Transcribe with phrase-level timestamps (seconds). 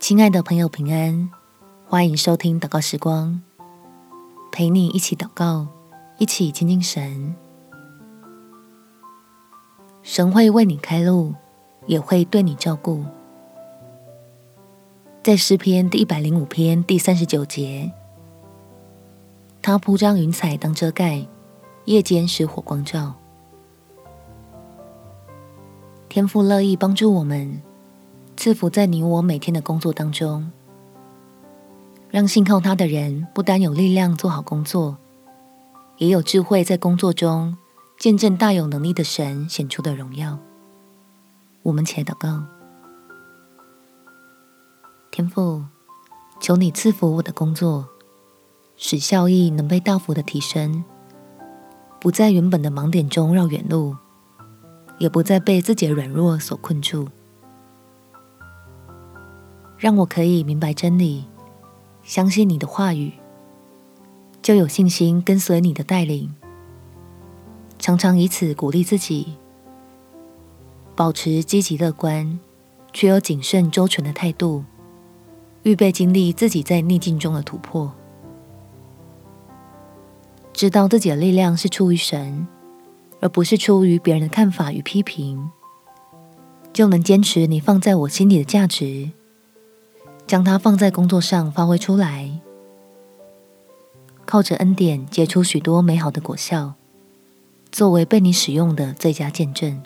[0.00, 1.30] 亲爱的朋友，平安！
[1.86, 3.42] 欢迎收听祷告时光，
[4.50, 5.66] 陪你一起祷告，
[6.16, 7.36] 一起亲近神。
[10.02, 11.34] 神会为你开路，
[11.86, 13.04] 也会对你照顾。
[15.22, 17.92] 在诗篇第一百零五篇第三十九节，
[19.60, 21.26] 他铺张云彩当遮盖，
[21.84, 23.14] 夜间使火光照。
[26.08, 27.60] 天父乐意帮助我们，
[28.42, 30.50] 赐福在你我每天的工作当中，
[32.08, 34.96] 让信靠他的人不单有力量做好工作，
[35.98, 37.58] 也有智慧在工作中
[37.98, 40.38] 见证大有能力的神显出的荣耀。
[41.64, 42.44] 我们且祷告：
[45.10, 45.64] 天父，
[46.40, 47.90] 求你赐福我的工作，
[48.74, 50.82] 使效益能被大幅的提升，
[52.00, 53.94] 不在原本的盲点中绕远路。
[54.98, 57.08] 也不再被自己的软弱所困住，
[59.80, 61.24] 让我可以明白真理，
[62.02, 63.14] 相信你的话语，
[64.42, 66.34] 就有信心跟随你的带领，
[67.78, 69.38] 常常以此鼓励自己，
[70.94, 72.38] 保持积极乐观
[72.92, 74.64] 却又谨慎周全的态度，
[75.62, 77.90] 预备经历自己在逆境中的突破，
[80.52, 82.46] 知道自己的力量是出于神。
[83.22, 85.50] 而不是出于别人的看法与批评，
[86.72, 89.10] 就能坚持你放在我心里的价值，
[90.30, 92.30] 将它放在工作上发挥出来，
[94.24, 96.74] 靠着恩典结出许多美好的果效，
[97.72, 99.82] 作为被你使用的最佳见证。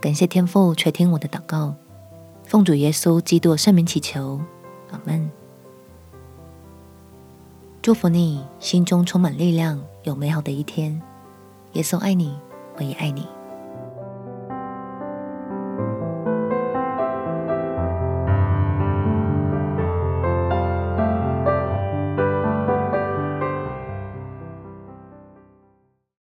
[0.00, 1.74] 感谢天父垂听我的祷告，
[2.44, 4.40] 奉主耶稣基督圣名祈求，
[4.90, 5.30] 阿门。
[7.82, 10.98] 祝福你心中充满力量，有美好的一天。
[11.74, 12.34] 耶稣爱你，
[12.78, 13.26] 我也爱你。